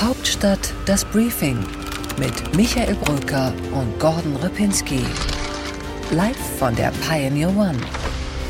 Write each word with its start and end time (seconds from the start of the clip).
Hauptstadt 0.00 0.74
das 0.84 1.06
Briefing 1.06 1.56
mit 2.18 2.54
Michael 2.54 2.96
Brücker 2.96 3.54
und 3.72 3.98
Gordon 3.98 4.36
Ripinski. 4.36 5.00
Live 6.10 6.36
von 6.58 6.76
der 6.76 6.92
Pioneer 7.08 7.48
One. 7.48 7.78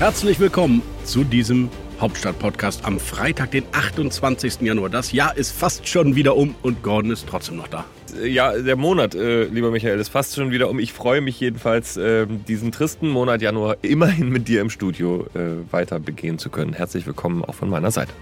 Herzlich 0.00 0.40
willkommen 0.40 0.82
zu 1.04 1.22
diesem 1.22 1.70
Hauptstadt-Podcast 2.00 2.84
am 2.84 2.98
Freitag, 2.98 3.52
den 3.52 3.62
28. 3.70 4.62
Januar. 4.62 4.90
Das 4.90 5.12
Jahr 5.12 5.36
ist 5.36 5.52
fast 5.52 5.86
schon 5.86 6.16
wieder 6.16 6.36
um 6.36 6.56
und 6.62 6.82
Gordon 6.82 7.12
ist 7.12 7.28
trotzdem 7.28 7.58
noch 7.58 7.68
da. 7.68 7.84
Ja, 8.24 8.58
der 8.58 8.74
Monat, 8.74 9.14
äh, 9.14 9.44
lieber 9.44 9.70
Michael, 9.70 10.00
ist 10.00 10.08
fast 10.08 10.34
schon 10.34 10.50
wieder 10.50 10.68
um. 10.68 10.80
Ich 10.80 10.92
freue 10.92 11.20
mich 11.20 11.38
jedenfalls, 11.38 11.96
äh, 11.96 12.26
diesen 12.26 12.72
tristen 12.72 13.08
Monat 13.08 13.40
Januar 13.40 13.76
immerhin 13.82 14.30
mit 14.30 14.48
dir 14.48 14.62
im 14.62 14.70
Studio 14.70 15.26
äh, 15.34 15.72
weiter 15.72 16.00
begehen 16.00 16.40
zu 16.40 16.50
können. 16.50 16.72
Herzlich 16.72 17.06
willkommen 17.06 17.44
auch 17.44 17.54
von 17.54 17.70
meiner 17.70 17.92
Seite. 17.92 18.12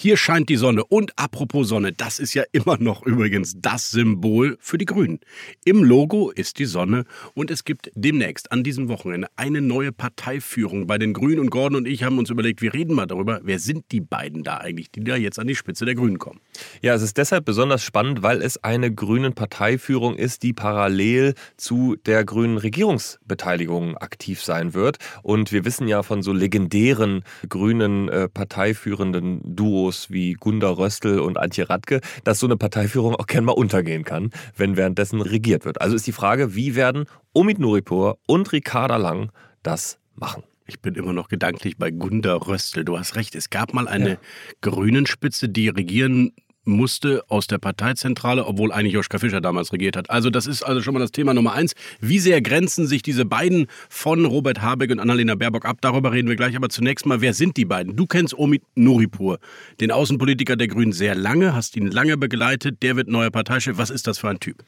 Hier 0.00 0.16
scheint 0.16 0.48
die 0.48 0.54
Sonne. 0.54 0.84
Und 0.84 1.10
apropos 1.18 1.66
Sonne, 1.66 1.92
das 1.92 2.20
ist 2.20 2.32
ja 2.32 2.44
immer 2.52 2.78
noch 2.78 3.04
übrigens 3.04 3.54
das 3.58 3.90
Symbol 3.90 4.56
für 4.60 4.78
die 4.78 4.84
Grünen. 4.84 5.18
Im 5.64 5.82
Logo 5.82 6.30
ist 6.30 6.60
die 6.60 6.66
Sonne 6.66 7.04
und 7.34 7.50
es 7.50 7.64
gibt 7.64 7.90
demnächst 7.96 8.52
an 8.52 8.62
diesem 8.62 8.88
Wochenende 8.88 9.26
eine 9.34 9.60
neue 9.60 9.90
Parteiführung 9.90 10.86
bei 10.86 10.98
den 10.98 11.14
Grünen. 11.14 11.40
Und 11.40 11.50
Gordon 11.50 11.78
und 11.78 11.88
ich 11.88 12.04
haben 12.04 12.16
uns 12.18 12.30
überlegt, 12.30 12.62
wir 12.62 12.74
reden 12.74 12.94
mal 12.94 13.06
darüber, 13.06 13.40
wer 13.42 13.58
sind 13.58 13.86
die 13.90 14.00
beiden 14.00 14.44
da 14.44 14.58
eigentlich, 14.58 14.92
die 14.92 15.02
da 15.02 15.16
jetzt 15.16 15.40
an 15.40 15.48
die 15.48 15.56
Spitze 15.56 15.84
der 15.84 15.96
Grünen 15.96 16.20
kommen. 16.20 16.38
Ja, 16.80 16.94
es 16.94 17.02
ist 17.02 17.16
deshalb 17.16 17.44
besonders 17.44 17.82
spannend, 17.82 18.22
weil 18.22 18.40
es 18.40 18.62
eine 18.62 18.94
grünen 18.94 19.34
Parteiführung 19.34 20.14
ist, 20.14 20.44
die 20.44 20.52
parallel 20.52 21.34
zu 21.56 21.96
der 22.06 22.24
grünen 22.24 22.58
Regierungsbeteiligung 22.58 23.96
aktiv 23.96 24.44
sein 24.44 24.74
wird. 24.74 24.98
Und 25.24 25.50
wir 25.50 25.64
wissen 25.64 25.88
ja 25.88 26.04
von 26.04 26.22
so 26.22 26.32
legendären 26.32 27.24
grünen 27.48 28.08
äh, 28.08 28.28
parteiführenden 28.28 29.40
Duos, 29.56 29.87
Duos 29.88 30.10
wie 30.10 30.34
Gunda 30.34 30.68
Röstl 30.68 31.18
und 31.18 31.38
Antje 31.38 31.70
Radke, 31.70 32.00
dass 32.22 32.40
so 32.40 32.46
eine 32.46 32.58
Parteiführung 32.58 33.14
auch 33.14 33.26
gern 33.26 33.44
mal 33.44 33.52
untergehen 33.52 34.04
kann, 34.04 34.30
wenn 34.54 34.76
währenddessen 34.76 35.22
regiert 35.22 35.64
wird. 35.64 35.80
Also 35.80 35.96
ist 35.96 36.06
die 36.06 36.12
Frage, 36.12 36.54
wie 36.54 36.74
werden 36.74 37.06
Omid 37.32 37.58
Nuripur 37.58 38.18
und 38.26 38.52
Ricarda 38.52 38.96
Lang 38.96 39.30
das 39.62 39.98
machen? 40.14 40.42
Ich 40.66 40.80
bin 40.80 40.94
immer 40.94 41.14
noch 41.14 41.28
gedanklich 41.28 41.78
bei 41.78 41.90
Gunda 41.90 42.34
Röstl. 42.34 42.84
Du 42.84 42.98
hast 42.98 43.16
recht, 43.16 43.34
es 43.34 43.48
gab 43.48 43.72
mal 43.72 43.88
eine 43.88 44.10
ja. 44.10 44.16
Grünen-Spitze, 44.60 45.48
die 45.48 45.70
regieren 45.70 46.32
musste 46.68 47.24
aus 47.28 47.46
der 47.46 47.58
Parteizentrale, 47.58 48.46
obwohl 48.46 48.70
eigentlich 48.70 48.92
Joschka 48.92 49.18
Fischer 49.18 49.40
damals 49.40 49.72
regiert 49.72 49.96
hat. 49.96 50.10
Also 50.10 50.30
das 50.30 50.46
ist 50.46 50.62
also 50.62 50.82
schon 50.82 50.94
mal 50.94 51.00
das 51.00 51.10
Thema 51.10 51.34
Nummer 51.34 51.54
eins. 51.54 51.74
Wie 52.00 52.18
sehr 52.18 52.40
grenzen 52.40 52.86
sich 52.86 53.02
diese 53.02 53.24
beiden 53.24 53.66
von 53.88 54.24
Robert 54.24 54.62
Habeck 54.62 54.90
und 54.90 55.00
Annalena 55.00 55.34
Baerbock 55.34 55.64
ab? 55.64 55.78
Darüber 55.80 56.12
reden 56.12 56.28
wir 56.28 56.36
gleich. 56.36 56.54
Aber 56.54 56.68
zunächst 56.68 57.06
mal, 57.06 57.20
wer 57.20 57.34
sind 57.34 57.56
die 57.56 57.64
beiden? 57.64 57.96
Du 57.96 58.06
kennst 58.06 58.38
Omid 58.38 58.62
Nuripur, 58.74 59.38
den 59.80 59.90
Außenpolitiker 59.90 60.56
der 60.56 60.68
Grünen, 60.68 60.92
sehr 60.92 61.14
lange, 61.14 61.54
hast 61.54 61.76
ihn 61.76 61.90
lange 61.90 62.16
begleitet. 62.16 62.82
Der 62.82 62.96
wird 62.96 63.08
neuer 63.08 63.30
Parteichef. 63.30 63.78
Was 63.78 63.90
ist 63.90 64.06
das 64.06 64.18
für 64.18 64.28
ein 64.28 64.38
Typ? 64.38 64.62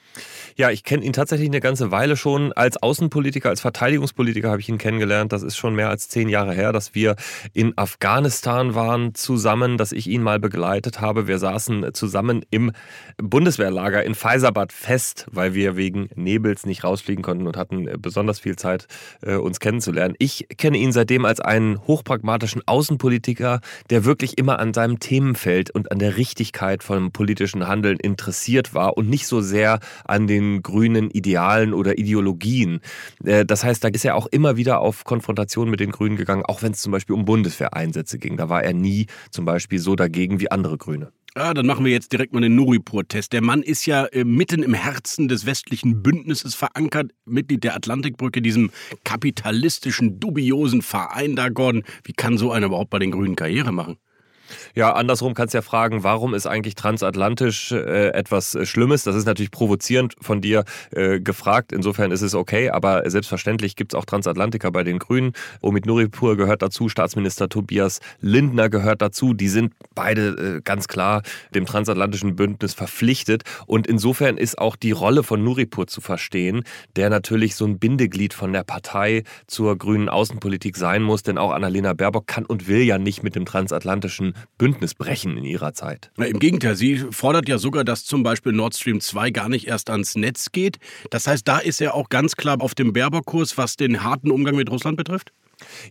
Ja, 0.56 0.70
ich 0.70 0.84
kenne 0.84 1.04
ihn 1.04 1.12
tatsächlich 1.12 1.48
eine 1.48 1.60
ganze 1.60 1.90
Weile 1.90 2.16
schon. 2.16 2.52
Als 2.54 2.82
Außenpolitiker, 2.82 3.50
als 3.50 3.60
Verteidigungspolitiker 3.60 4.50
habe 4.50 4.60
ich 4.60 4.68
ihn 4.68 4.78
kennengelernt. 4.78 5.32
Das 5.32 5.42
ist 5.42 5.56
schon 5.56 5.74
mehr 5.74 5.90
als 5.90 6.08
zehn 6.08 6.28
Jahre 6.28 6.54
her, 6.54 6.72
dass 6.72 6.94
wir 6.94 7.16
in 7.52 7.76
Afghanistan 7.76 8.74
waren 8.74 9.14
zusammen, 9.14 9.76
dass 9.76 9.92
ich 9.92 10.06
ihn 10.06 10.22
mal 10.22 10.40
begleitet 10.40 11.00
habe. 11.00 11.28
Wir 11.28 11.38
saßen 11.38 11.89
zusammen 11.92 12.44
im 12.50 12.72
Bundeswehrlager 13.18 14.04
in 14.04 14.14
Faisalbad 14.14 14.72
fest, 14.72 15.26
weil 15.30 15.54
wir 15.54 15.76
wegen 15.76 16.08
Nebels 16.14 16.66
nicht 16.66 16.84
rausfliegen 16.84 17.22
konnten 17.22 17.46
und 17.46 17.56
hatten 17.56 17.88
besonders 18.00 18.40
viel 18.40 18.56
Zeit, 18.56 18.86
äh, 19.22 19.36
uns 19.36 19.60
kennenzulernen. 19.60 20.14
Ich 20.18 20.46
kenne 20.56 20.78
ihn 20.78 20.92
seitdem 20.92 21.24
als 21.24 21.40
einen 21.40 21.86
hochpragmatischen 21.86 22.62
Außenpolitiker, 22.66 23.60
der 23.90 24.04
wirklich 24.04 24.38
immer 24.38 24.58
an 24.58 24.74
seinem 24.74 24.98
Themenfeld 24.98 25.70
und 25.70 25.92
an 25.92 25.98
der 25.98 26.16
Richtigkeit 26.16 26.82
von 26.82 27.12
politischen 27.12 27.66
Handeln 27.66 27.98
interessiert 27.98 28.74
war 28.74 28.96
und 28.96 29.08
nicht 29.08 29.26
so 29.26 29.40
sehr 29.40 29.80
an 30.04 30.26
den 30.26 30.62
grünen 30.62 31.10
Idealen 31.10 31.74
oder 31.74 31.98
Ideologien. 31.98 32.80
Äh, 33.24 33.44
das 33.44 33.64
heißt, 33.64 33.82
da 33.84 33.88
ist 33.88 34.04
er 34.04 34.16
auch 34.16 34.26
immer 34.26 34.56
wieder 34.56 34.80
auf 34.80 35.04
Konfrontation 35.04 35.70
mit 35.70 35.80
den 35.80 35.90
Grünen 35.90 36.16
gegangen, 36.16 36.44
auch 36.44 36.62
wenn 36.62 36.72
es 36.72 36.80
zum 36.80 36.92
Beispiel 36.92 37.14
um 37.14 37.24
Bundeswehreinsätze 37.24 38.18
ging. 38.18 38.36
Da 38.36 38.48
war 38.48 38.62
er 38.62 38.72
nie 38.72 39.06
zum 39.30 39.44
Beispiel 39.44 39.78
so 39.78 39.96
dagegen 39.96 40.40
wie 40.40 40.50
andere 40.50 40.78
Grüne. 40.78 41.12
Ah, 41.36 41.54
dann 41.54 41.66
machen 41.66 41.84
wir 41.84 41.92
jetzt 41.92 42.12
direkt 42.12 42.32
mal 42.32 42.40
den 42.40 42.56
Nuripur-Test. 42.56 43.32
Der 43.32 43.40
Mann 43.40 43.62
ist 43.62 43.86
ja 43.86 44.06
äh, 44.06 44.24
mitten 44.24 44.64
im 44.64 44.74
Herzen 44.74 45.28
des 45.28 45.46
westlichen 45.46 46.02
Bündnisses 46.02 46.56
verankert, 46.56 47.12
Mitglied 47.24 47.62
der 47.62 47.76
Atlantikbrücke, 47.76 48.42
diesem 48.42 48.70
kapitalistischen, 49.04 50.18
dubiosen 50.18 50.82
Verein 50.82 51.36
da, 51.36 51.48
Gordon. 51.48 51.84
Wie 52.02 52.14
kann 52.14 52.36
so 52.36 52.50
einer 52.50 52.66
überhaupt 52.66 52.90
bei 52.90 52.98
den 52.98 53.12
Grünen 53.12 53.36
Karriere 53.36 53.70
machen? 53.70 53.96
Ja, 54.74 54.92
andersrum 54.92 55.34
kannst 55.34 55.54
du 55.54 55.58
ja 55.58 55.62
fragen, 55.62 56.02
warum 56.02 56.34
ist 56.34 56.46
eigentlich 56.46 56.74
transatlantisch 56.74 57.72
äh, 57.72 58.08
etwas 58.08 58.54
äh, 58.54 58.66
Schlimmes? 58.66 59.04
Das 59.04 59.16
ist 59.16 59.26
natürlich 59.26 59.50
provozierend 59.50 60.14
von 60.20 60.40
dir 60.40 60.64
äh, 60.90 61.20
gefragt. 61.20 61.72
Insofern 61.72 62.10
ist 62.10 62.22
es 62.22 62.34
okay, 62.34 62.70
aber 62.70 63.08
selbstverständlich 63.10 63.76
gibt 63.76 63.94
es 63.94 63.98
auch 63.98 64.04
Transatlantiker 64.04 64.70
bei 64.70 64.84
den 64.84 64.98
Grünen. 64.98 65.32
Omid 65.60 65.86
Nuripur 65.86 66.36
gehört 66.36 66.62
dazu, 66.62 66.88
Staatsminister 66.88 67.48
Tobias 67.48 68.00
Lindner 68.20 68.68
gehört 68.68 69.02
dazu. 69.02 69.34
Die 69.34 69.48
sind 69.48 69.74
beide 69.94 70.56
äh, 70.56 70.60
ganz 70.62 70.88
klar 70.88 71.22
dem 71.54 71.66
transatlantischen 71.66 72.36
Bündnis 72.36 72.74
verpflichtet. 72.74 73.42
Und 73.66 73.86
insofern 73.86 74.36
ist 74.36 74.58
auch 74.58 74.76
die 74.76 74.92
Rolle 74.92 75.22
von 75.22 75.42
Nuripur 75.42 75.86
zu 75.86 76.00
verstehen, 76.00 76.64
der 76.96 77.10
natürlich 77.10 77.54
so 77.54 77.64
ein 77.64 77.78
Bindeglied 77.78 78.34
von 78.34 78.52
der 78.52 78.64
Partei 78.64 79.24
zur 79.46 79.76
grünen 79.76 80.08
Außenpolitik 80.08 80.76
sein 80.76 81.02
muss. 81.02 81.22
Denn 81.22 81.38
auch 81.38 81.52
Annalena 81.52 81.92
Baerbock 81.92 82.26
kann 82.26 82.46
und 82.46 82.68
will 82.68 82.82
ja 82.82 82.98
nicht 82.98 83.22
mit 83.22 83.34
dem 83.34 83.44
transatlantischen 83.44 84.34
Bündnis 84.58 84.94
brechen 84.94 85.36
in 85.36 85.44
ihrer 85.44 85.72
Zeit. 85.72 86.10
Na, 86.16 86.26
Im 86.26 86.38
Gegenteil, 86.38 86.76
sie 86.76 86.98
fordert 87.10 87.48
ja 87.48 87.58
sogar, 87.58 87.84
dass 87.84 88.04
zum 88.04 88.22
Beispiel 88.22 88.52
Nord 88.52 88.74
Stream 88.74 89.00
2 89.00 89.30
gar 89.30 89.48
nicht 89.48 89.66
erst 89.66 89.90
ans 89.90 90.16
Netz 90.16 90.52
geht. 90.52 90.78
Das 91.10 91.26
heißt, 91.26 91.46
da 91.46 91.58
ist 91.58 91.80
er 91.80 91.94
auch 91.94 92.08
ganz 92.08 92.36
klar 92.36 92.60
auf 92.60 92.74
dem 92.74 92.92
Berber-Kurs, 92.92 93.56
was 93.58 93.76
den 93.76 94.02
harten 94.02 94.30
Umgang 94.30 94.56
mit 94.56 94.70
Russland 94.70 94.96
betrifft? 94.96 95.32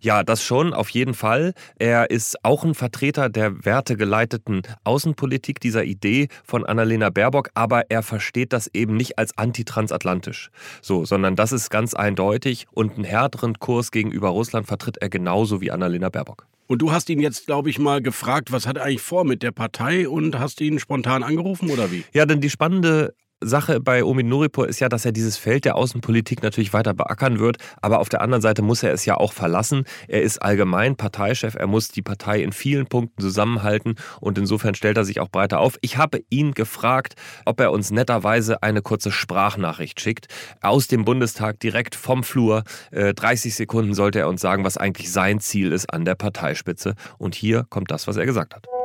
Ja, 0.01 0.23
das 0.23 0.43
schon, 0.43 0.73
auf 0.73 0.89
jeden 0.89 1.13
Fall. 1.13 1.53
Er 1.77 2.09
ist 2.09 2.43
auch 2.43 2.63
ein 2.63 2.73
Vertreter 2.73 3.29
der 3.29 3.65
wertegeleiteten 3.65 4.61
Außenpolitik 4.83 5.59
dieser 5.59 5.83
Idee 5.83 6.27
von 6.43 6.65
Annalena 6.65 7.09
Baerbock, 7.09 7.49
aber 7.53 7.89
er 7.89 8.03
versteht 8.03 8.53
das 8.53 8.67
eben 8.73 8.95
nicht 8.95 9.17
als 9.17 9.37
antitransatlantisch. 9.37 10.49
So, 10.81 11.05
sondern 11.05 11.35
das 11.35 11.51
ist 11.51 11.69
ganz 11.69 11.93
eindeutig 11.93 12.67
und 12.71 12.95
einen 12.95 13.03
härteren 13.03 13.59
Kurs 13.59 13.91
gegenüber 13.91 14.29
Russland 14.29 14.67
vertritt 14.67 14.97
er 14.97 15.09
genauso 15.09 15.61
wie 15.61 15.71
Annalena 15.71 16.09
Baerbock. 16.09 16.47
Und 16.71 16.83
du 16.83 16.91
hast 16.91 17.09
ihn 17.09 17.19
jetzt, 17.19 17.47
glaube 17.47 17.71
ich, 17.71 17.79
mal 17.79 17.99
gefragt, 17.99 18.51
was 18.51 18.67
hat 18.67 18.77
er 18.77 18.83
eigentlich 18.83 19.01
vor 19.01 19.25
mit 19.25 19.41
der 19.41 19.51
Partei 19.51 20.07
und 20.07 20.37
hast 20.37 20.61
ihn 20.61 20.77
spontan 20.77 21.23
angerufen 21.23 21.71
oder 21.71 21.91
wie? 21.91 22.03
Ja, 22.13 22.27
denn 22.27 22.41
die 22.41 22.49
spannende 22.51 23.15
Sache 23.41 23.79
bei 23.79 24.03
Omid 24.03 24.25
Nuripur 24.25 24.67
ist 24.67 24.79
ja, 24.79 24.89
dass 24.89 25.05
er 25.05 25.13
dieses 25.13 25.37
Feld 25.37 25.63
der 25.63 25.77
Außenpolitik 25.77 26.43
natürlich 26.43 26.73
weiter 26.73 26.93
beackern 26.93 27.39
wird, 27.39 27.57
aber 27.81 27.99
auf 27.99 28.09
der 28.09 28.21
anderen 28.21 28.41
Seite 28.41 28.61
muss 28.61 28.83
er 28.83 28.91
es 28.91 29.05
ja 29.05 29.15
auch 29.15 29.31
verlassen. 29.31 29.85
Er 30.07 30.21
ist 30.21 30.41
allgemein 30.41 30.97
Parteichef, 30.97 31.55
er 31.55 31.67
muss 31.67 31.89
die 31.89 32.01
Partei 32.01 32.41
in 32.41 32.51
vielen 32.51 32.87
Punkten 32.87 33.21
zusammenhalten 33.21 33.95
und 34.19 34.37
insofern 34.37 34.75
stellt 34.75 34.97
er 34.97 35.05
sich 35.05 35.21
auch 35.21 35.29
breiter 35.29 35.59
auf. 35.59 35.77
Ich 35.81 35.97
habe 35.97 36.21
ihn 36.29 36.53
gefragt, 36.53 37.15
ob 37.45 37.61
er 37.61 37.71
uns 37.71 37.91
netterweise 37.91 38.61
eine 38.61 38.81
kurze 38.81 39.11
Sprachnachricht 39.11 40.01
schickt 40.01 40.27
aus 40.61 40.87
dem 40.87 41.05
Bundestag 41.05 41.59
direkt 41.59 41.95
vom 41.95 42.23
Flur. 42.23 42.63
30 42.91 43.51
äh, 43.51 43.55
Sekunden 43.55 43.93
sollte 43.93 44.19
er 44.19 44.27
uns 44.27 44.41
sagen, 44.41 44.65
was 44.65 44.77
eigentlich 44.77 45.11
sein 45.11 45.39
Ziel 45.39 45.71
ist 45.71 45.93
an 45.93 46.03
der 46.03 46.15
Parteispitze 46.15 46.95
und 47.17 47.35
hier 47.35 47.65
kommt 47.69 47.89
das, 47.91 48.07
was 48.07 48.17
er 48.17 48.25
gesagt 48.25 48.53
hat. 48.53 48.78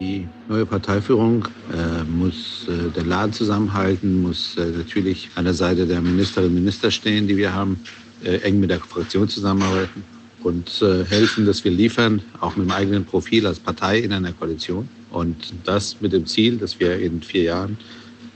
Die 0.00 0.26
neue 0.48 0.66
Parteiführung 0.66 1.46
äh, 1.72 2.02
muss 2.04 2.66
äh, 2.68 2.90
den 2.90 3.08
Laden 3.08 3.32
zusammenhalten, 3.32 4.22
muss 4.22 4.56
äh, 4.56 4.66
natürlich 4.66 5.30
an 5.36 5.44
der 5.44 5.54
Seite 5.54 5.86
der 5.86 6.00
Ministerinnen 6.00 6.50
und 6.50 6.62
Minister 6.62 6.90
stehen, 6.90 7.28
die 7.28 7.36
wir 7.36 7.54
haben, 7.54 7.78
äh, 8.24 8.38
eng 8.38 8.58
mit 8.58 8.70
der 8.70 8.80
Fraktion 8.80 9.28
zusammenarbeiten 9.28 10.02
und 10.42 10.82
äh, 10.82 11.04
helfen, 11.04 11.46
dass 11.46 11.62
wir 11.64 11.70
liefern, 11.70 12.20
auch 12.40 12.56
mit 12.56 12.66
dem 12.66 12.72
eigenen 12.72 13.04
Profil 13.04 13.46
als 13.46 13.60
Partei 13.60 14.00
in 14.00 14.12
einer 14.12 14.32
Koalition. 14.32 14.88
Und 15.10 15.54
das 15.64 16.00
mit 16.00 16.12
dem 16.12 16.26
Ziel, 16.26 16.56
dass 16.58 16.80
wir 16.80 16.98
in 16.98 17.22
vier 17.22 17.44
Jahren 17.44 17.78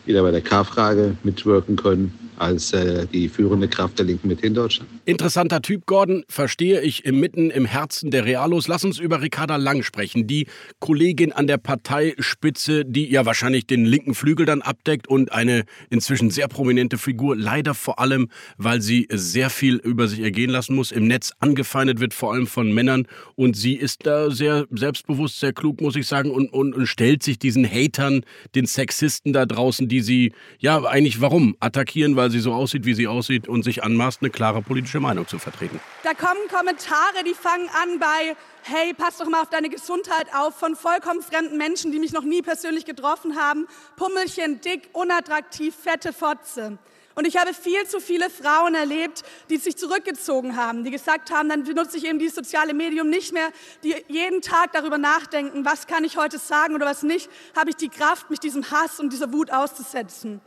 wieder 0.06 0.22
bei 0.22 0.30
der 0.30 0.42
K-Frage 0.42 1.16
mitwirken 1.24 1.74
können 1.74 2.27
als 2.40 2.72
äh, 2.72 3.06
die 3.06 3.28
führende 3.28 3.68
Kraft 3.68 3.98
der 3.98 4.06
Linken 4.06 4.28
Mitte 4.28 4.46
in 4.46 4.54
Deutschland. 4.54 4.90
Interessanter 5.04 5.62
Typ, 5.62 5.86
Gordon, 5.86 6.24
verstehe 6.28 6.80
ich 6.80 7.04
mitten 7.04 7.50
im 7.50 7.64
Herzen 7.64 8.10
der 8.10 8.24
Realos. 8.24 8.68
Lass 8.68 8.84
uns 8.84 8.98
über 8.98 9.22
Ricarda 9.22 9.56
Lang 9.56 9.82
sprechen, 9.82 10.26
die 10.26 10.46
Kollegin 10.80 11.32
an 11.32 11.46
der 11.46 11.58
Parteispitze, 11.58 12.84
die 12.84 13.10
ja 13.10 13.26
wahrscheinlich 13.26 13.66
den 13.66 13.84
linken 13.84 14.14
Flügel 14.14 14.46
dann 14.46 14.62
abdeckt 14.62 15.08
und 15.08 15.32
eine 15.32 15.64
inzwischen 15.90 16.30
sehr 16.30 16.48
prominente 16.48 16.98
Figur, 16.98 17.36
leider 17.36 17.74
vor 17.74 17.98
allem, 17.98 18.28
weil 18.56 18.80
sie 18.80 19.08
sehr 19.10 19.50
viel 19.50 19.76
über 19.76 20.08
sich 20.08 20.20
ergehen 20.20 20.50
lassen 20.50 20.74
muss, 20.74 20.92
im 20.92 21.06
Netz 21.06 21.32
angefeindet 21.38 22.00
wird, 22.00 22.14
vor 22.14 22.32
allem 22.32 22.46
von 22.46 22.72
Männern. 22.72 23.06
Und 23.34 23.56
sie 23.56 23.74
ist 23.74 24.06
da 24.06 24.30
sehr 24.30 24.66
selbstbewusst, 24.70 25.40
sehr 25.40 25.52
klug, 25.52 25.80
muss 25.80 25.96
ich 25.96 26.06
sagen, 26.06 26.30
und, 26.30 26.52
und, 26.52 26.74
und 26.74 26.86
stellt 26.86 27.22
sich 27.22 27.38
diesen 27.38 27.66
Hatern, 27.66 28.22
den 28.54 28.66
Sexisten 28.66 29.32
da 29.32 29.46
draußen, 29.46 29.88
die 29.88 30.00
sie, 30.00 30.32
ja, 30.58 30.82
eigentlich 30.84 31.20
warum 31.20 31.56
attackieren, 31.60 32.16
weil 32.16 32.27
weil 32.28 32.32
sie 32.32 32.40
so 32.40 32.52
aussieht, 32.52 32.84
wie 32.84 32.92
sie 32.92 33.08
aussieht 33.08 33.48
und 33.48 33.62
sich 33.62 33.82
anmaßt, 33.82 34.20
eine 34.20 34.28
klare 34.28 34.60
politische 34.60 35.00
Meinung 35.00 35.26
zu 35.26 35.38
vertreten. 35.38 35.80
Da 36.02 36.12
kommen 36.12 36.46
Kommentare, 36.52 37.24
die 37.24 37.32
fangen 37.32 37.70
an 37.82 37.98
bei, 37.98 38.36
hey, 38.64 38.92
pass 38.92 39.16
doch 39.16 39.30
mal 39.30 39.40
auf 39.40 39.48
deine 39.48 39.70
Gesundheit 39.70 40.26
auf, 40.34 40.58
von 40.58 40.76
vollkommen 40.76 41.22
fremden 41.22 41.56
Menschen, 41.56 41.90
die 41.90 41.98
mich 41.98 42.12
noch 42.12 42.24
nie 42.24 42.42
persönlich 42.42 42.84
getroffen 42.84 43.36
haben. 43.36 43.66
Pummelchen, 43.96 44.60
dick, 44.60 44.90
unattraktiv, 44.92 45.74
fette 45.74 46.12
Fotze. 46.12 46.76
Und 47.14 47.26
ich 47.26 47.38
habe 47.38 47.54
viel 47.54 47.86
zu 47.86 47.98
viele 47.98 48.28
Frauen 48.28 48.74
erlebt, 48.74 49.22
die 49.48 49.56
sich 49.56 49.78
zurückgezogen 49.78 50.54
haben, 50.54 50.84
die 50.84 50.90
gesagt 50.90 51.30
haben, 51.30 51.48
dann 51.48 51.64
benutze 51.64 51.96
ich 51.96 52.04
eben 52.06 52.18
dieses 52.18 52.34
soziale 52.34 52.74
Medium 52.74 53.08
nicht 53.08 53.32
mehr, 53.32 53.48
die 53.82 53.94
jeden 54.08 54.42
Tag 54.42 54.72
darüber 54.72 54.98
nachdenken, 54.98 55.64
was 55.64 55.86
kann 55.86 56.04
ich 56.04 56.18
heute 56.18 56.38
sagen 56.38 56.74
oder 56.74 56.84
was 56.84 57.02
nicht, 57.02 57.30
habe 57.56 57.70
ich 57.70 57.76
die 57.76 57.88
Kraft, 57.88 58.28
mich 58.28 58.38
diesem 58.38 58.70
Hass 58.70 59.00
und 59.00 59.14
dieser 59.14 59.32
Wut 59.32 59.50
auszusetzen. 59.50 60.42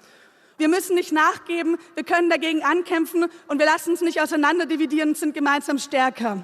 Wir 0.62 0.68
müssen 0.68 0.94
nicht 0.94 1.12
nachgeben, 1.12 1.80
wir 1.96 2.04
können 2.04 2.30
dagegen 2.30 2.62
ankämpfen 2.62 3.26
und 3.48 3.58
wir 3.58 3.66
lassen 3.66 3.94
uns 3.94 4.02
nicht 4.02 4.22
auseinanderdividieren, 4.22 5.16
sind 5.16 5.34
gemeinsam 5.34 5.80
stärker. 5.80 6.40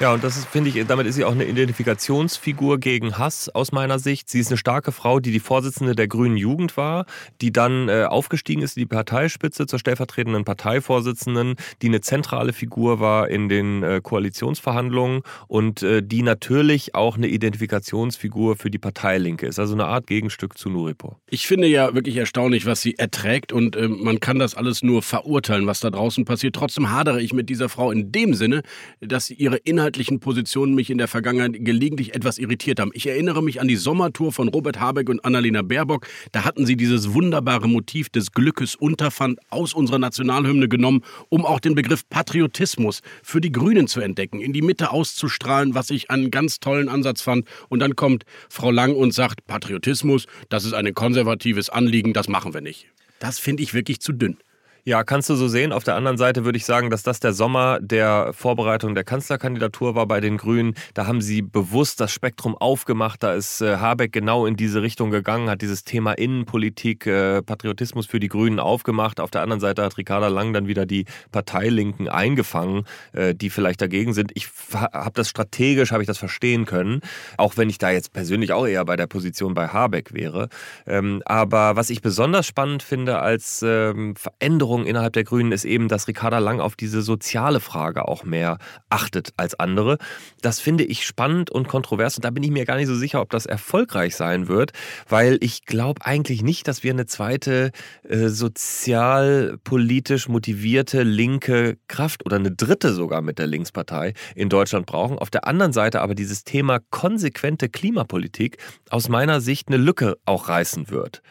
Ja, 0.00 0.14
und 0.14 0.24
das 0.24 0.42
finde 0.46 0.70
ich, 0.70 0.86
damit 0.86 1.06
ist 1.06 1.16
sie 1.16 1.26
auch 1.26 1.32
eine 1.32 1.44
Identifikationsfigur 1.44 2.78
gegen 2.78 3.18
Hass 3.18 3.50
aus 3.50 3.70
meiner 3.70 3.98
Sicht. 3.98 4.30
Sie 4.30 4.40
ist 4.40 4.48
eine 4.48 4.56
starke 4.56 4.92
Frau, 4.92 5.20
die 5.20 5.30
die 5.30 5.40
Vorsitzende 5.40 5.94
der 5.94 6.08
Grünen 6.08 6.38
Jugend 6.38 6.78
war, 6.78 7.04
die 7.42 7.52
dann 7.52 7.90
äh, 7.90 8.04
aufgestiegen 8.04 8.62
ist 8.62 8.78
in 8.78 8.80
die 8.80 8.86
Parteispitze 8.86 9.66
zur 9.66 9.78
stellvertretenden 9.78 10.46
Parteivorsitzenden, 10.46 11.56
die 11.82 11.88
eine 11.88 12.00
zentrale 12.00 12.54
Figur 12.54 12.98
war 12.98 13.28
in 13.28 13.50
den 13.50 13.82
äh, 13.82 14.00
Koalitionsverhandlungen 14.02 15.20
und 15.48 15.82
äh, 15.82 16.02
die 16.02 16.22
natürlich 16.22 16.94
auch 16.94 17.18
eine 17.18 17.28
Identifikationsfigur 17.28 18.56
für 18.56 18.70
die 18.70 18.78
Parteilinke 18.78 19.46
ist. 19.48 19.58
Also 19.58 19.74
eine 19.74 19.84
Art 19.84 20.06
Gegenstück 20.06 20.56
zu 20.56 20.70
Nuripur. 20.70 21.20
Ich 21.28 21.46
finde 21.46 21.66
ja 21.66 21.94
wirklich 21.94 22.16
erstaunlich, 22.16 22.64
was 22.64 22.80
sie 22.80 22.96
erträgt 22.96 23.52
und 23.52 23.76
ähm, 23.76 23.98
man 24.02 24.18
kann 24.18 24.38
das 24.38 24.54
alles 24.54 24.82
nur 24.82 25.02
verurteilen, 25.02 25.66
was 25.66 25.80
da 25.80 25.90
draußen 25.90 26.24
passiert. 26.24 26.56
Trotzdem 26.56 26.90
hadere 26.90 27.20
ich 27.20 27.34
mit 27.34 27.50
dieser 27.50 27.68
Frau 27.68 27.90
in 27.90 28.10
dem 28.12 28.32
Sinne, 28.32 28.62
dass 29.00 29.26
sie 29.26 29.34
ihre 29.34 29.58
Inhalte 29.58 29.89
inhaltlichen 29.90 30.20
Positionen 30.20 30.74
mich 30.76 30.88
in 30.88 30.98
der 30.98 31.08
Vergangenheit 31.08 31.64
gelegentlich 31.64 32.14
etwas 32.14 32.38
irritiert 32.38 32.78
haben. 32.78 32.92
Ich 32.94 33.08
erinnere 33.08 33.42
mich 33.42 33.60
an 33.60 33.66
die 33.66 33.74
Sommertour 33.74 34.30
von 34.32 34.46
Robert 34.46 34.78
Habeck 34.78 35.08
und 35.08 35.24
Annalena 35.24 35.62
Baerbock. 35.62 36.06
Da 36.30 36.44
hatten 36.44 36.64
sie 36.64 36.76
dieses 36.76 37.12
wunderbare 37.12 37.66
Motiv 37.66 38.08
des 38.08 38.30
Glückes 38.30 38.76
Unterpfand 38.76 39.40
aus 39.50 39.74
unserer 39.74 39.98
Nationalhymne 39.98 40.68
genommen, 40.68 41.02
um 41.28 41.44
auch 41.44 41.58
den 41.58 41.74
Begriff 41.74 42.08
Patriotismus 42.08 43.00
für 43.24 43.40
die 43.40 43.50
Grünen 43.50 43.88
zu 43.88 44.00
entdecken, 44.00 44.40
in 44.40 44.52
die 44.52 44.62
Mitte 44.62 44.92
auszustrahlen, 44.92 45.74
was 45.74 45.90
ich 45.90 46.08
einen 46.08 46.30
ganz 46.30 46.60
tollen 46.60 46.88
Ansatz 46.88 47.20
fand. 47.20 47.48
Und 47.68 47.80
dann 47.80 47.96
kommt 47.96 48.22
Frau 48.48 48.70
Lang 48.70 48.94
und 48.94 49.12
sagt, 49.12 49.44
Patriotismus, 49.48 50.26
das 50.50 50.64
ist 50.64 50.72
ein 50.72 50.94
konservatives 50.94 51.68
Anliegen, 51.68 52.12
das 52.12 52.28
machen 52.28 52.54
wir 52.54 52.60
nicht. 52.60 52.86
Das 53.18 53.40
finde 53.40 53.64
ich 53.64 53.74
wirklich 53.74 54.00
zu 54.00 54.12
dünn. 54.12 54.36
Ja, 54.84 55.04
kannst 55.04 55.28
du 55.28 55.34
so 55.34 55.46
sehen. 55.46 55.72
Auf 55.72 55.84
der 55.84 55.94
anderen 55.94 56.16
Seite 56.16 56.46
würde 56.46 56.56
ich 56.56 56.64
sagen, 56.64 56.88
dass 56.88 57.02
das 57.02 57.20
der 57.20 57.34
Sommer 57.34 57.80
der 57.82 58.32
Vorbereitung 58.32 58.94
der 58.94 59.04
Kanzlerkandidatur 59.04 59.94
war 59.94 60.06
bei 60.06 60.20
den 60.20 60.38
Grünen. 60.38 60.74
Da 60.94 61.06
haben 61.06 61.20
sie 61.20 61.42
bewusst 61.42 62.00
das 62.00 62.12
Spektrum 62.12 62.56
aufgemacht. 62.56 63.22
Da 63.22 63.34
ist 63.34 63.60
äh, 63.60 63.76
Habeck 63.76 64.10
genau 64.10 64.46
in 64.46 64.56
diese 64.56 64.80
Richtung 64.80 65.10
gegangen, 65.10 65.50
hat 65.50 65.60
dieses 65.60 65.84
Thema 65.84 66.12
Innenpolitik, 66.12 67.06
äh, 67.06 67.42
Patriotismus 67.42 68.06
für 68.06 68.20
die 68.20 68.28
Grünen 68.28 68.58
aufgemacht. 68.58 69.20
Auf 69.20 69.30
der 69.30 69.42
anderen 69.42 69.60
Seite 69.60 69.82
hat 69.82 69.98
Ricarda 69.98 70.28
Lang 70.28 70.54
dann 70.54 70.66
wieder 70.66 70.86
die 70.86 71.04
Parteilinken 71.30 72.08
eingefangen, 72.08 72.86
äh, 73.12 73.34
die 73.34 73.50
vielleicht 73.50 73.82
dagegen 73.82 74.14
sind. 74.14 74.32
Ich 74.34 74.48
habe 74.72 75.12
das 75.12 75.28
strategisch, 75.28 75.92
habe 75.92 76.02
ich 76.02 76.06
das 76.06 76.18
verstehen 76.18 76.64
können, 76.64 77.02
auch 77.36 77.58
wenn 77.58 77.68
ich 77.68 77.76
da 77.76 77.90
jetzt 77.90 78.14
persönlich 78.14 78.54
auch 78.54 78.66
eher 78.66 78.86
bei 78.86 78.96
der 78.96 79.06
Position 79.06 79.52
bei 79.52 79.68
Habeck 79.68 80.14
wäre. 80.14 80.48
Ähm, 80.86 81.22
aber 81.26 81.76
was 81.76 81.90
ich 81.90 82.00
besonders 82.00 82.46
spannend 82.46 82.82
finde 82.82 83.18
als 83.18 83.62
ähm, 83.62 84.16
Veränderung 84.16 84.69
Veränderung 84.70 84.86
innerhalb 84.86 85.14
der 85.14 85.24
Grünen 85.24 85.50
ist 85.52 85.64
eben, 85.64 85.88
dass 85.88 86.06
Ricarda 86.06 86.38
Lang 86.38 86.60
auf 86.60 86.76
diese 86.76 87.02
soziale 87.02 87.58
Frage 87.58 88.06
auch 88.06 88.22
mehr 88.24 88.58
achtet 88.88 89.32
als 89.36 89.58
andere. 89.58 89.98
Das 90.42 90.60
finde 90.60 90.84
ich 90.84 91.04
spannend 91.04 91.50
und 91.50 91.66
kontrovers 91.66 92.14
und 92.16 92.24
da 92.24 92.30
bin 92.30 92.44
ich 92.44 92.52
mir 92.52 92.64
gar 92.64 92.76
nicht 92.76 92.86
so 92.86 92.94
sicher, 92.94 93.20
ob 93.20 93.30
das 93.30 93.46
erfolgreich 93.46 94.14
sein 94.14 94.46
wird, 94.46 94.70
weil 95.08 95.38
ich 95.40 95.64
glaube 95.64 96.04
eigentlich 96.04 96.42
nicht, 96.42 96.68
dass 96.68 96.84
wir 96.84 96.92
eine 96.92 97.06
zweite 97.06 97.72
äh, 98.08 98.28
sozialpolitisch 98.28 100.28
motivierte 100.28 101.02
linke 101.02 101.76
Kraft 101.88 102.24
oder 102.24 102.36
eine 102.36 102.52
dritte 102.52 102.92
sogar 102.92 103.22
mit 103.22 103.40
der 103.40 103.48
Linkspartei 103.48 104.14
in 104.36 104.48
Deutschland 104.48 104.86
brauchen. 104.86 105.18
Auf 105.18 105.30
der 105.30 105.48
anderen 105.48 105.72
Seite 105.72 106.00
aber 106.00 106.14
dieses 106.14 106.44
Thema 106.44 106.78
konsequente 106.90 107.68
Klimapolitik 107.68 108.58
aus 108.88 109.08
meiner 109.08 109.40
Sicht 109.40 109.66
eine 109.68 109.78
Lücke 109.78 110.16
auch 110.26 110.48
reißen 110.48 110.90
wird. 110.90 111.22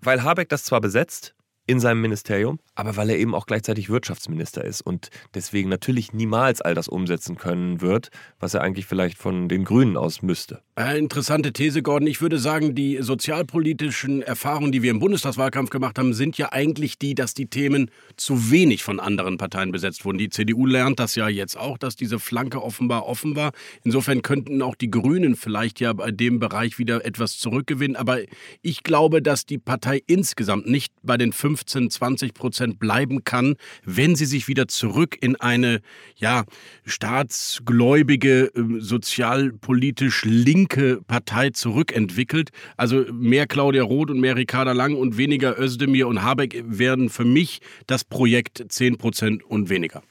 Weil 0.00 0.22
Habeck 0.22 0.48
das 0.48 0.64
zwar 0.64 0.80
besetzt, 0.80 1.35
in 1.66 1.80
seinem 1.80 2.00
Ministerium, 2.00 2.58
aber 2.74 2.96
weil 2.96 3.10
er 3.10 3.18
eben 3.18 3.34
auch 3.34 3.46
gleichzeitig 3.46 3.88
Wirtschaftsminister 3.90 4.64
ist 4.64 4.80
und 4.80 5.10
deswegen 5.34 5.68
natürlich 5.68 6.12
niemals 6.12 6.60
all 6.60 6.74
das 6.74 6.88
umsetzen 6.88 7.36
können 7.36 7.80
wird, 7.80 8.10
was 8.38 8.54
er 8.54 8.60
eigentlich 8.60 8.86
vielleicht 8.86 9.18
von 9.18 9.48
den 9.48 9.64
Grünen 9.64 9.96
aus 9.96 10.22
müsste. 10.22 10.60
Äh, 10.78 10.98
interessante 10.98 11.52
These, 11.52 11.82
Gordon. 11.82 12.06
Ich 12.06 12.20
würde 12.20 12.38
sagen, 12.38 12.74
die 12.74 12.98
sozialpolitischen 13.00 14.22
Erfahrungen, 14.22 14.72
die 14.72 14.82
wir 14.82 14.90
im 14.90 15.00
Bundestagswahlkampf 15.00 15.70
gemacht 15.70 15.98
haben, 15.98 16.12
sind 16.12 16.38
ja 16.38 16.52
eigentlich 16.52 16.98
die, 16.98 17.14
dass 17.14 17.34
die 17.34 17.46
Themen 17.46 17.90
zu 18.16 18.50
wenig 18.50 18.84
von 18.84 19.00
anderen 19.00 19.38
Parteien 19.38 19.72
besetzt 19.72 20.04
wurden. 20.04 20.18
Die 20.18 20.28
CDU 20.28 20.66
lernt 20.66 21.00
das 21.00 21.14
ja 21.14 21.28
jetzt 21.28 21.56
auch, 21.56 21.78
dass 21.78 21.96
diese 21.96 22.18
Flanke 22.18 22.62
offenbar 22.62 23.06
offen 23.06 23.36
war. 23.36 23.52
Insofern 23.84 24.22
könnten 24.22 24.62
auch 24.62 24.74
die 24.74 24.90
Grünen 24.90 25.34
vielleicht 25.34 25.80
ja 25.80 25.92
bei 25.92 26.10
dem 26.10 26.38
Bereich 26.38 26.78
wieder 26.78 27.04
etwas 27.04 27.38
zurückgewinnen. 27.38 27.96
Aber 27.96 28.18
ich 28.62 28.82
glaube, 28.82 29.22
dass 29.22 29.46
die 29.46 29.58
Partei 29.58 30.02
insgesamt 30.06 30.68
nicht 30.68 30.92
bei 31.02 31.16
den 31.16 31.32
15, 31.56 31.90
20 31.90 32.34
Prozent 32.34 32.78
bleiben 32.78 33.24
kann, 33.24 33.56
wenn 33.84 34.14
sie 34.14 34.26
sich 34.26 34.48
wieder 34.48 34.68
zurück 34.68 35.16
in 35.20 35.36
eine 35.36 35.80
ja, 36.16 36.44
staatsgläubige, 36.84 38.52
ähm, 38.54 38.80
sozialpolitisch 38.80 40.24
linke 40.24 41.00
Partei 41.06 41.50
zurückentwickelt. 41.50 42.50
Also 42.76 43.04
mehr 43.12 43.46
Claudia 43.46 43.82
Roth 43.82 44.10
und 44.10 44.20
mehr 44.20 44.36
Ricarda 44.36 44.72
Lang 44.72 44.94
und 44.94 45.16
weniger 45.16 45.58
Özdemir 45.58 46.08
und 46.08 46.22
Habeck 46.22 46.62
werden 46.66 47.08
für 47.08 47.24
mich 47.24 47.60
das 47.86 48.04
Projekt 48.04 48.64
10 48.68 48.98
Prozent 48.98 49.42
und 49.44 49.70
weniger. 49.70 50.02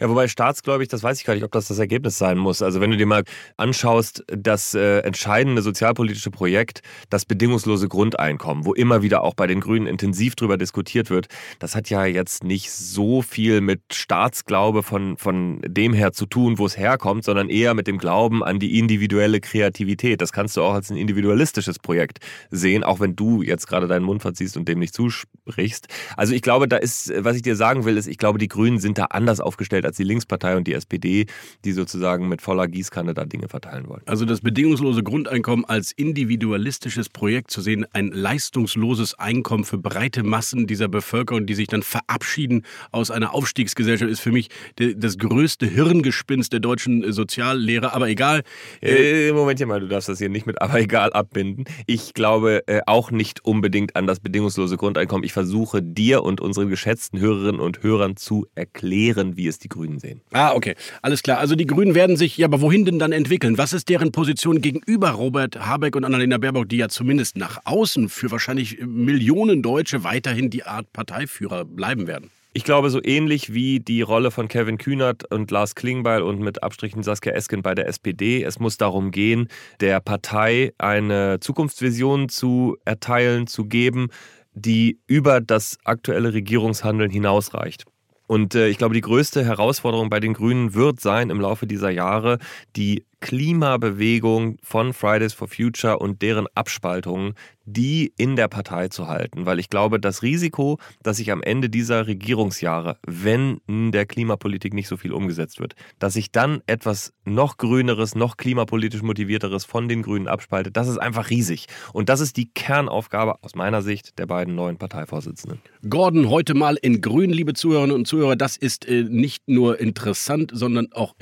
Ja, 0.00 0.08
wobei 0.08 0.28
staatsgläubig, 0.28 0.86
das 0.88 1.02
weiß 1.02 1.18
ich 1.18 1.24
gar 1.24 1.34
nicht, 1.34 1.42
ob 1.42 1.50
das 1.50 1.66
das 1.66 1.78
Ergebnis 1.80 2.18
sein 2.18 2.38
muss. 2.38 2.62
Also 2.62 2.80
wenn 2.80 2.90
du 2.90 2.96
dir 2.96 3.06
mal 3.06 3.24
anschaust, 3.56 4.22
das 4.28 4.74
äh, 4.74 5.00
entscheidende 5.00 5.60
sozialpolitische 5.60 6.30
Projekt, 6.30 6.82
das 7.10 7.24
bedingungslose 7.24 7.88
Grundeinkommen, 7.88 8.64
wo 8.64 8.74
immer 8.74 9.02
wieder 9.02 9.24
auch 9.24 9.34
bei 9.34 9.48
den 9.48 9.60
Grünen 9.60 9.88
intensiv 9.88 10.36
drüber 10.36 10.56
diskutiert 10.56 11.10
wird, 11.10 11.26
das 11.58 11.74
hat 11.74 11.90
ja 11.90 12.04
jetzt 12.04 12.44
nicht 12.44 12.70
so 12.70 13.22
viel 13.22 13.60
mit 13.60 13.80
Staatsglaube 13.92 14.84
von, 14.84 15.16
von 15.16 15.60
dem 15.66 15.92
her 15.92 16.12
zu 16.12 16.26
tun, 16.26 16.58
wo 16.58 16.66
es 16.66 16.78
herkommt, 16.78 17.24
sondern 17.24 17.48
eher 17.48 17.74
mit 17.74 17.88
dem 17.88 17.98
Glauben 17.98 18.44
an 18.44 18.60
die 18.60 18.78
individuelle 18.78 19.40
Kreativität. 19.40 20.20
Das 20.20 20.30
kannst 20.30 20.56
du 20.56 20.62
auch 20.62 20.74
als 20.74 20.90
ein 20.90 20.96
individualistisches 20.96 21.80
Projekt 21.80 22.18
sehen, 22.50 22.84
auch 22.84 23.00
wenn 23.00 23.16
du 23.16 23.42
jetzt 23.42 23.66
gerade 23.66 23.88
deinen 23.88 24.04
Mund 24.04 24.22
verziehst 24.22 24.56
und 24.56 24.68
dem 24.68 24.78
nicht 24.78 24.94
zusprichst. 24.94 25.88
Also 26.16 26.34
ich 26.34 26.42
glaube, 26.42 26.68
da 26.68 26.76
ist, 26.76 27.12
was 27.16 27.34
ich 27.34 27.42
dir 27.42 27.56
sagen 27.56 27.84
will, 27.84 27.96
ist, 27.96 28.06
ich 28.06 28.18
glaube, 28.18 28.38
die 28.38 28.48
Grünen 28.48 28.78
sind 28.78 28.96
da 28.98 29.06
anders 29.06 29.40
aufgestellt 29.40 29.87
als 29.88 29.96
die 29.96 30.04
Linkspartei 30.04 30.56
und 30.56 30.66
die 30.66 30.74
SPD, 30.74 31.26
die 31.64 31.72
sozusagen 31.72 32.28
mit 32.28 32.42
voller 32.42 32.68
Gießkanne 32.68 33.14
da 33.14 33.24
Dinge 33.24 33.48
verteilen 33.48 33.88
wollen. 33.88 34.02
Also 34.06 34.24
das 34.24 34.40
bedingungslose 34.40 35.02
Grundeinkommen 35.02 35.64
als 35.64 35.92
individualistisches 35.92 37.08
Projekt 37.08 37.50
zu 37.50 37.60
sehen, 37.60 37.86
ein 37.92 38.08
leistungsloses 38.08 39.18
Einkommen 39.18 39.64
für 39.64 39.78
breite 39.78 40.22
Massen 40.22 40.66
dieser 40.66 40.88
Bevölkerung, 40.88 41.46
die 41.46 41.54
sich 41.54 41.66
dann 41.66 41.82
verabschieden 41.82 42.64
aus 42.92 43.10
einer 43.10 43.34
Aufstiegsgesellschaft, 43.34 44.10
ist 44.10 44.20
für 44.20 44.32
mich 44.32 44.48
das 44.76 45.18
größte 45.18 45.66
Hirngespinst 45.66 46.52
der 46.52 46.60
deutschen 46.60 47.10
Soziallehre. 47.12 47.92
Aber 47.94 48.08
egal. 48.08 48.42
Äh, 48.80 49.32
Moment 49.32 49.58
hier 49.58 49.66
mal, 49.66 49.80
du 49.80 49.88
darfst 49.88 50.08
das 50.08 50.18
hier 50.18 50.28
nicht 50.28 50.46
mit 50.46 50.60
aber 50.68 50.80
egal 50.80 51.12
abbinden. 51.12 51.64
Ich 51.86 52.14
glaube 52.14 52.66
äh, 52.66 52.80
auch 52.86 53.10
nicht 53.10 53.44
unbedingt 53.44 53.96
an 53.96 54.06
das 54.06 54.20
bedingungslose 54.20 54.76
Grundeinkommen. 54.76 55.24
Ich 55.24 55.32
versuche 55.32 55.82
dir 55.82 56.22
und 56.22 56.40
unseren 56.40 56.68
geschätzten 56.68 57.20
Hörerinnen 57.20 57.60
und 57.60 57.82
Hörern 57.82 58.16
zu 58.16 58.46
erklären, 58.54 59.36
wie 59.36 59.46
es 59.46 59.58
die 59.58 59.68
Grünen 59.78 60.00
sehen. 60.00 60.20
Ah, 60.32 60.54
okay. 60.54 60.74
Alles 61.02 61.22
klar. 61.22 61.38
Also 61.38 61.54
die 61.54 61.66
Grünen 61.66 61.94
werden 61.94 62.16
sich, 62.16 62.36
ja, 62.36 62.46
aber 62.46 62.60
wohin 62.60 62.84
denn 62.84 62.98
dann 62.98 63.12
entwickeln? 63.12 63.58
Was 63.58 63.72
ist 63.72 63.88
deren 63.88 64.10
Position 64.10 64.60
gegenüber 64.60 65.10
Robert 65.10 65.64
Habeck 65.64 65.94
und 65.94 66.04
Annalena 66.04 66.38
Baerbock, 66.38 66.68
die 66.68 66.78
ja 66.78 66.88
zumindest 66.88 67.36
nach 67.36 67.60
außen 67.64 68.08
für 68.08 68.30
wahrscheinlich 68.32 68.80
Millionen 68.84 69.62
Deutsche 69.62 70.02
weiterhin 70.02 70.50
die 70.50 70.64
Art 70.64 70.92
Parteiführer 70.92 71.64
bleiben 71.64 72.08
werden? 72.08 72.30
Ich 72.54 72.64
glaube, 72.64 72.90
so 72.90 73.00
ähnlich 73.04 73.54
wie 73.54 73.78
die 73.78 74.02
Rolle 74.02 74.32
von 74.32 74.48
Kevin 74.48 74.78
Kühnert 74.78 75.30
und 75.30 75.50
Lars 75.52 75.76
Klingbeil 75.76 76.22
und 76.22 76.40
mit 76.40 76.64
Abstrichen 76.64 77.04
Saskia 77.04 77.32
Esken 77.32 77.62
bei 77.62 77.76
der 77.76 77.86
SPD. 77.86 78.42
Es 78.42 78.58
muss 78.58 78.78
darum 78.78 79.12
gehen, 79.12 79.46
der 79.80 80.00
Partei 80.00 80.72
eine 80.76 81.38
Zukunftsvision 81.40 82.28
zu 82.28 82.76
erteilen, 82.84 83.46
zu 83.46 83.66
geben, 83.66 84.08
die 84.54 84.98
über 85.06 85.40
das 85.40 85.78
aktuelle 85.84 86.32
Regierungshandeln 86.32 87.10
hinausreicht. 87.10 87.84
Und 88.28 88.54
äh, 88.54 88.68
ich 88.68 88.78
glaube, 88.78 88.94
die 88.94 89.00
größte 89.00 89.44
Herausforderung 89.44 90.10
bei 90.10 90.20
den 90.20 90.34
Grünen 90.34 90.74
wird 90.74 91.00
sein, 91.00 91.30
im 91.30 91.40
Laufe 91.40 91.66
dieser 91.66 91.90
Jahre 91.90 92.38
die 92.76 93.04
Klimabewegung 93.20 94.58
von 94.62 94.92
Fridays 94.92 95.34
for 95.34 95.48
Future 95.48 95.98
und 95.98 96.22
deren 96.22 96.46
Abspaltungen, 96.54 97.34
die 97.64 98.12
in 98.16 98.36
der 98.36 98.48
Partei 98.48 98.88
zu 98.88 99.08
halten. 99.08 99.44
Weil 99.44 99.58
ich 99.58 99.68
glaube, 99.68 100.00
das 100.00 100.22
Risiko, 100.22 100.78
dass 101.02 101.18
sich 101.18 101.30
am 101.30 101.42
Ende 101.42 101.68
dieser 101.68 102.06
Regierungsjahre, 102.06 102.96
wenn 103.06 103.60
in 103.66 103.92
der 103.92 104.06
Klimapolitik 104.06 104.72
nicht 104.72 104.88
so 104.88 104.96
viel 104.96 105.12
umgesetzt 105.12 105.60
wird, 105.60 105.74
dass 105.98 106.14
sich 106.14 106.32
dann 106.32 106.62
etwas 106.66 107.12
noch 107.24 107.58
grüneres, 107.58 108.14
noch 108.14 108.36
klimapolitisch 108.36 109.02
motivierteres 109.02 109.64
von 109.64 109.88
den 109.88 110.02
Grünen 110.02 110.28
abspaltet, 110.28 110.76
das 110.76 110.88
ist 110.88 110.98
einfach 110.98 111.30
riesig. 111.30 111.66
Und 111.92 112.08
das 112.08 112.20
ist 112.20 112.36
die 112.36 112.48
Kernaufgabe 112.50 113.42
aus 113.42 113.54
meiner 113.54 113.82
Sicht 113.82 114.18
der 114.18 114.26
beiden 114.26 114.54
neuen 114.54 114.78
Parteivorsitzenden. 114.78 115.60
Gordon, 115.88 116.30
heute 116.30 116.54
mal 116.54 116.76
in 116.80 117.00
Grün, 117.00 117.30
liebe 117.30 117.52
Zuhörerinnen 117.52 117.94
und 117.94 118.06
Zuhörer. 118.06 118.36
Das 118.36 118.56
ist 118.56 118.88
äh, 118.88 119.02
nicht 119.02 119.48
nur 119.48 119.78
interessant, 119.78 120.50
sondern 120.54 120.88
auch 120.92 121.14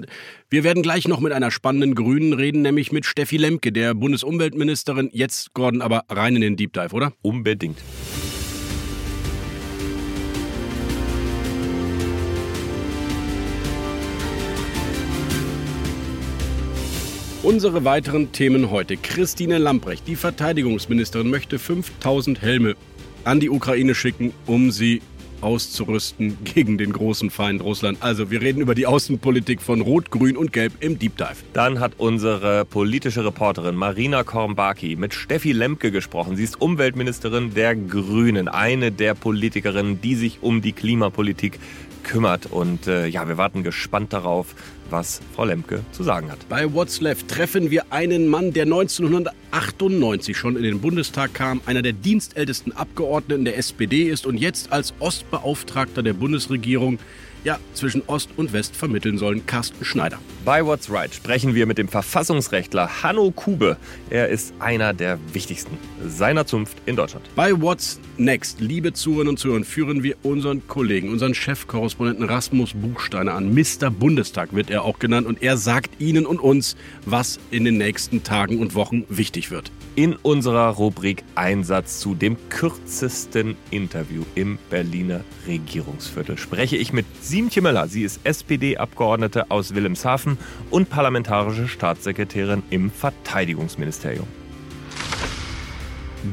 erkenntnisgewinnbringend. 0.00 0.06
Wir 0.48 0.64
werden 0.64 0.82
gleich 0.82 1.08
noch 1.08 1.20
mit 1.20 1.32
einer 1.32 1.50
spannenden 1.50 1.94
Grünen 1.94 2.32
reden, 2.32 2.62
nämlich 2.62 2.92
mit 2.92 3.06
Steffi 3.06 3.36
Lemke, 3.36 3.72
der 3.72 3.94
Bundesumweltministerin. 3.94 5.10
Jetzt, 5.12 5.54
Gordon, 5.54 5.82
aber 5.82 6.04
rein 6.08 6.36
in 6.36 6.42
den 6.42 6.56
Deep 6.56 6.72
Dive, 6.72 6.94
oder? 6.94 7.12
Unbedingt. 7.22 7.78
Unsere 17.42 17.84
weiteren 17.84 18.32
Themen 18.32 18.70
heute. 18.70 18.98
Christine 18.98 19.56
Lamprecht, 19.56 20.06
die 20.06 20.16
Verteidigungsministerin, 20.16 21.30
möchte 21.30 21.58
5000 21.58 22.42
Helme 22.42 22.76
an 23.24 23.40
die 23.40 23.48
Ukraine 23.48 23.94
schicken, 23.94 24.34
um 24.46 24.70
sie 24.70 25.00
auszurüsten 25.42 26.38
gegen 26.44 26.78
den 26.78 26.92
großen 26.92 27.30
Feind 27.30 27.62
Russland. 27.62 27.98
Also 28.00 28.30
wir 28.30 28.40
reden 28.40 28.60
über 28.60 28.74
die 28.74 28.86
Außenpolitik 28.86 29.60
von 29.60 29.80
Rot, 29.80 30.10
Grün 30.10 30.36
und 30.36 30.52
Gelb 30.52 30.72
im 30.80 30.98
Deep 30.98 31.16
Dive. 31.16 31.36
Dann 31.52 31.80
hat 31.80 31.92
unsere 31.98 32.64
politische 32.64 33.24
Reporterin 33.24 33.74
Marina 33.74 34.22
Kornbaki 34.22 34.96
mit 34.96 35.14
Steffi 35.14 35.52
Lemke 35.52 35.90
gesprochen. 35.90 36.36
Sie 36.36 36.44
ist 36.44 36.60
Umweltministerin 36.60 37.54
der 37.54 37.74
Grünen, 37.76 38.48
eine 38.48 38.92
der 38.92 39.14
Politikerinnen, 39.14 40.00
die 40.00 40.14
sich 40.14 40.42
um 40.42 40.62
die 40.62 40.72
Klimapolitik 40.72 41.58
kümmert. 42.04 42.46
Und 42.46 42.86
äh, 42.86 43.06
ja, 43.06 43.28
wir 43.28 43.36
warten 43.36 43.62
gespannt 43.62 44.12
darauf, 44.12 44.54
was 44.90 45.20
Frau 45.34 45.44
Lemke 45.44 45.80
zu 45.92 46.02
sagen 46.02 46.30
hat. 46.30 46.38
Bei 46.48 46.72
What's 46.72 47.00
Left 47.00 47.28
treffen 47.28 47.70
wir 47.70 47.92
einen 47.92 48.28
Mann, 48.28 48.52
der 48.52 48.64
1998 48.64 50.36
schon 50.36 50.56
in 50.56 50.62
den 50.62 50.80
Bundestag 50.80 51.34
kam, 51.34 51.60
einer 51.66 51.82
der 51.82 51.92
dienstältesten 51.92 52.72
Abgeordneten 52.72 53.44
der 53.44 53.56
SPD 53.56 54.04
ist 54.04 54.26
und 54.26 54.36
jetzt 54.36 54.72
als 54.72 54.94
Ostbeauftragter 54.98 56.02
der 56.02 56.14
Bundesregierung 56.14 56.98
ja, 57.44 57.58
zwischen 57.74 58.02
Ost 58.06 58.30
und 58.36 58.52
West 58.52 58.76
vermitteln 58.76 59.18
sollen, 59.18 59.46
Carsten 59.46 59.84
Schneider. 59.84 60.18
Bei 60.44 60.64
What's 60.64 60.90
Right 60.90 61.14
sprechen 61.14 61.54
wir 61.54 61.66
mit 61.66 61.78
dem 61.78 61.88
Verfassungsrechtler 61.88 63.02
Hanno 63.02 63.30
Kube. 63.30 63.76
Er 64.10 64.28
ist 64.28 64.54
einer 64.58 64.92
der 64.92 65.18
wichtigsten 65.32 65.78
seiner 66.06 66.46
Zunft 66.46 66.78
in 66.86 66.96
Deutschland. 66.96 67.24
Bei 67.34 67.60
What's 67.60 68.00
Next, 68.16 68.60
liebe 68.60 68.92
Zuhörerinnen 68.92 69.30
und 69.30 69.38
Zuhörer, 69.38 69.64
führen 69.64 70.02
wir 70.02 70.16
unseren 70.22 70.66
Kollegen, 70.68 71.10
unseren 71.10 71.34
Chefkorrespondenten 71.34 72.24
Rasmus 72.24 72.72
Buchsteiner 72.74 73.34
an. 73.34 73.54
Mr. 73.54 73.90
Bundestag 73.90 74.54
wird 74.54 74.70
er 74.70 74.84
auch 74.84 74.98
genannt 74.98 75.26
und 75.26 75.42
er 75.42 75.56
sagt 75.56 76.00
Ihnen 76.00 76.26
und 76.26 76.40
uns, 76.40 76.76
was 77.06 77.38
in 77.50 77.64
den 77.64 77.78
nächsten 77.78 78.22
Tagen 78.22 78.60
und 78.60 78.74
Wochen 78.74 79.04
wichtig 79.08 79.50
wird. 79.50 79.70
In 79.96 80.14
unserer 80.14 80.68
Rubrik 80.68 81.24
Einsatz 81.34 81.98
zu 81.98 82.14
dem 82.14 82.36
kürzesten 82.48 83.56
Interview 83.72 84.22
im 84.36 84.56
Berliner 84.70 85.22
Regierungsviertel 85.48 86.38
spreche 86.38 86.76
ich 86.76 86.92
mit 86.92 87.06
Siemtje 87.20 87.60
Möller. 87.60 87.88
Sie 87.88 88.02
ist 88.02 88.20
SPD-Abgeordnete 88.22 89.50
aus 89.50 89.74
Wilhelmshaven 89.74 90.38
und 90.70 90.90
parlamentarische 90.90 91.66
Staatssekretärin 91.66 92.62
im 92.70 92.92
Verteidigungsministerium. 92.92 94.28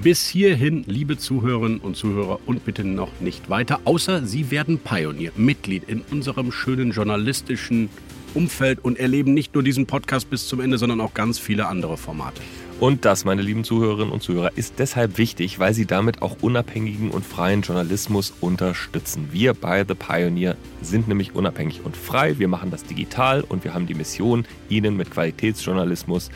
Bis 0.03 0.27
hierhin, 0.27 0.83
liebe 0.85 1.17
Zuhörerinnen 1.17 1.79
und 1.79 1.95
Zuhörer, 1.95 2.39
und 2.45 2.63
bitte 2.63 2.83
noch 2.83 3.21
nicht 3.21 3.49
weiter, 3.49 3.79
außer 3.85 4.23
Sie 4.25 4.51
werden 4.51 4.77
Pionier, 4.79 5.31
Mitglied 5.35 5.85
in 5.87 6.03
unserem 6.11 6.51
schönen 6.51 6.91
journalistischen 6.91 7.89
Umfeld 8.33 8.83
und 8.83 8.99
erleben 8.99 9.33
nicht 9.33 9.53
nur 9.53 9.63
diesen 9.63 9.85
Podcast 9.85 10.29
bis 10.29 10.47
zum 10.47 10.59
Ende, 10.59 10.77
sondern 10.77 11.01
auch 11.01 11.13
ganz 11.13 11.39
viele 11.39 11.67
andere 11.67 11.97
Formate. 11.97 12.41
Und 12.79 13.05
das, 13.05 13.25
meine 13.25 13.41
lieben 13.41 13.63
Zuhörerinnen 13.63 14.11
und 14.13 14.21
Zuhörer, 14.21 14.51
ist 14.55 14.75
deshalb 14.77 15.17
wichtig, 15.17 15.57
weil 15.57 15.73
Sie 15.73 15.87
damit 15.87 16.21
auch 16.21 16.37
unabhängigen 16.41 17.09
und 17.09 17.25
freien 17.25 17.63
Journalismus 17.63 18.33
unterstützen. 18.39 19.29
Wir 19.31 19.55
bei 19.55 19.83
The 19.83 19.95
Pioneer 19.95 20.55
sind 20.83 21.07
nämlich 21.07 21.33
unabhängig 21.33 21.81
und 21.83 21.97
frei. 21.97 22.37
Wir 22.37 22.47
machen 22.47 22.69
das 22.69 22.83
digital 22.83 23.41
und 23.41 23.63
wir 23.63 23.73
haben 23.73 23.87
die 23.87 23.95
Mission, 23.95 24.45
Ihnen 24.69 24.95
mit 24.95 25.09
Qualitätsjournalismus, 25.09 26.29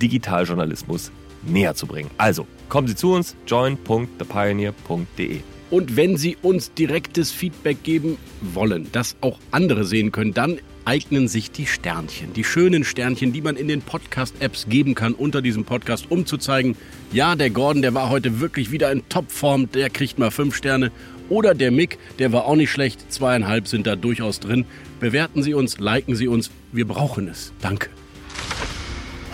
Digitaljournalismus 0.00 1.10
näher 1.44 1.74
zu 1.74 1.88
bringen. 1.88 2.10
Also, 2.18 2.46
kommen 2.68 2.86
Sie 2.86 2.94
zu 2.94 3.12
uns, 3.12 3.34
join.thepioneer.de. 3.48 5.40
Und 5.70 5.96
wenn 5.96 6.16
Sie 6.16 6.36
uns 6.42 6.72
direktes 6.74 7.32
Feedback 7.32 7.82
geben 7.82 8.16
wollen, 8.40 8.88
das 8.92 9.16
auch 9.20 9.38
andere 9.50 9.84
sehen 9.84 10.12
können, 10.12 10.34
dann 10.34 10.58
eignen 10.84 11.28
sich 11.28 11.50
die 11.50 11.66
Sternchen, 11.66 12.32
die 12.32 12.44
schönen 12.44 12.84
Sternchen, 12.84 13.32
die 13.32 13.42
man 13.42 13.56
in 13.56 13.68
den 13.68 13.82
Podcast-Apps 13.82 14.66
geben 14.68 14.94
kann 14.94 15.14
unter 15.14 15.42
diesem 15.42 15.64
Podcast, 15.64 16.10
um 16.10 16.26
zu 16.26 16.36
zeigen, 16.36 16.76
ja, 17.12 17.34
der 17.36 17.50
Gordon, 17.50 17.82
der 17.82 17.94
war 17.94 18.10
heute 18.10 18.40
wirklich 18.40 18.70
wieder 18.70 18.90
in 18.92 19.08
Topform, 19.08 19.70
der 19.72 19.90
kriegt 19.90 20.18
mal 20.18 20.30
fünf 20.30 20.56
Sterne. 20.56 20.90
Oder 21.28 21.54
der 21.54 21.70
Mick, 21.70 21.98
der 22.18 22.32
war 22.32 22.44
auch 22.46 22.56
nicht 22.56 22.70
schlecht, 22.70 23.12
zweieinhalb 23.12 23.68
sind 23.68 23.86
da 23.86 23.94
durchaus 23.96 24.40
drin. 24.40 24.64
Bewerten 24.98 25.42
Sie 25.42 25.54
uns, 25.54 25.78
liken 25.78 26.16
Sie 26.16 26.26
uns, 26.26 26.50
wir 26.72 26.86
brauchen 26.86 27.28
es. 27.28 27.52
Danke. 27.60 27.88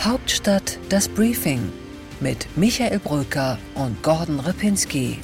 Hauptstadt 0.00 0.78
das 0.88 1.08
Briefing 1.08 1.60
mit 2.20 2.46
Michael 2.56 2.98
Brücker 2.98 3.58
und 3.74 4.02
Gordon 4.02 4.40
Ripinski. 4.40 5.18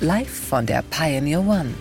Live 0.00 0.48
von 0.48 0.66
der 0.66 0.82
Pioneer 0.90 1.40
One. 1.40 1.74